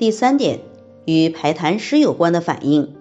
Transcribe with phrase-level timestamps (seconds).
[0.00, 0.60] 第三点，
[1.04, 2.94] 与排痰湿有关的反应，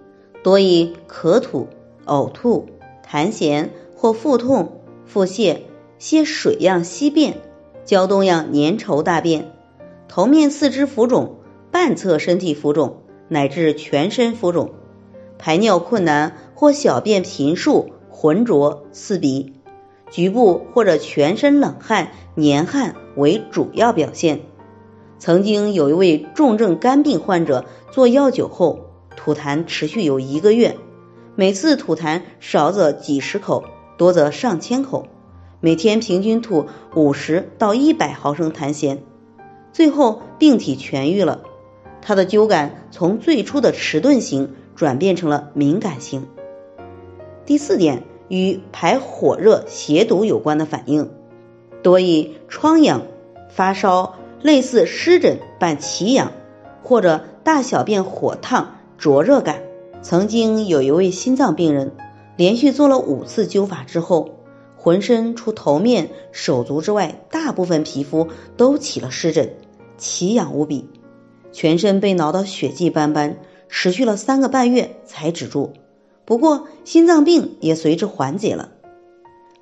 [0.43, 1.69] 多以咳吐、
[2.05, 2.67] 呕吐、
[3.09, 5.59] 痰涎或腹痛、腹泻、
[5.97, 7.37] 些水样稀便、
[7.85, 9.53] 胶东样粘稠大便、
[10.09, 11.37] 头面四肢浮肿、
[11.71, 12.97] 半侧身体浮肿
[13.29, 14.71] 乃至全身浮肿、
[15.37, 19.53] 排尿困难或小便频数、浑浊、刺鼻、
[20.11, 24.41] 局部或者全身冷汗、黏汗为主要表现。
[25.19, 28.85] 曾经有一位重症肝病患者做药酒后
[29.17, 30.77] 吐痰持续有一个月，
[31.35, 33.65] 每次吐痰少则几十口，
[33.97, 35.07] 多则上千口，
[35.59, 38.99] 每天平均吐五十到一百毫升痰涎，
[39.73, 41.41] 最后病体痊愈了。
[42.01, 46.27] 他的灸感从最初的迟钝型转变成了敏感型。
[47.45, 51.11] 第四点，与排火热、邪毒有关的反应，
[51.83, 53.01] 多以疮痒、
[53.49, 54.15] 发烧。
[54.41, 56.31] 类似湿疹伴奇痒，
[56.83, 59.63] 或者大小便火烫灼热感。
[60.01, 61.91] 曾经有一位心脏病人，
[62.37, 64.37] 连续做了五次灸法之后，
[64.77, 69.55] 浑身除头面、手足之外，大部分皮肤都起了湿疹，
[69.97, 70.87] 奇痒无比，
[71.51, 75.73] 全身被挠得血迹斑斑，持续了三个半月才止住。
[76.23, 78.71] 不过心脏病也随之缓解了。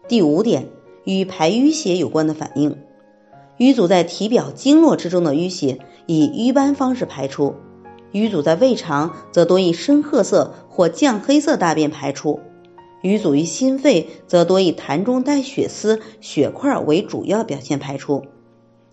[0.08, 0.68] 第五点，
[1.04, 2.78] 与排淤血有关的反应。
[3.58, 7.56] 瘀阻在体表经络之中的淤血，以瘀斑方式排出；
[8.12, 12.40] 瘀阻在胃肠，则多以深褐色或酱黑色大便排出；
[13.02, 18.22] 瘀阻于心肺，则多以痰中带血丝、血块为主要表现排出；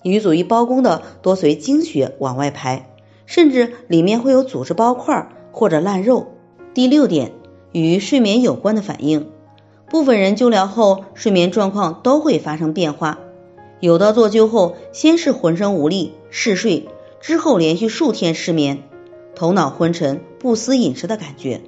[0.03, 2.91] 瘀阻于包宫的，多随经血往外排，
[3.27, 6.29] 甚至里面会有组织包块或者烂肉。
[6.73, 7.33] 第六点，
[7.73, 9.29] 与睡眠有关的反应，
[9.91, 13.19] 部分人灸疗后睡眠状况都会发生变化。
[13.85, 16.89] 有的做灸后，先是浑身无力、嗜睡，
[17.21, 18.85] 之后连续数天失眠，
[19.35, 21.61] 头脑昏沉、不思饮食的感觉。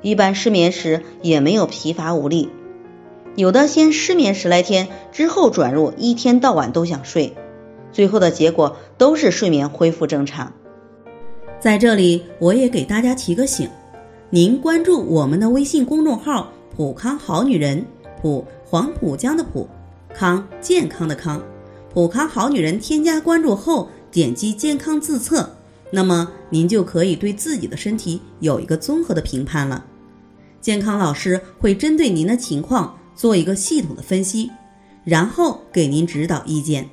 [0.00, 2.48] 一般失眠时也没有疲乏无力。
[3.36, 7.34] 有的先失眠十来天，之后转入一天到晚都想睡，
[7.92, 10.54] 最后的结果都是睡眠恢复正常。
[11.58, 13.68] 在这里，我也给大家提个醒：
[14.30, 17.84] 您关注我们的微信公众号“普康好女人”，
[18.22, 19.68] 普黄浦江的普。
[20.14, 21.42] 康健康的康，
[21.92, 25.56] 普康好女人添加关注后，点击健康自测，
[25.90, 29.84] 那么您就可以对自己的身体有一个综合的评判了。
[30.60, 34.50] 健康老师会针对您的情况做一个系统的分析，
[35.04, 36.88] 然后给您指导意见。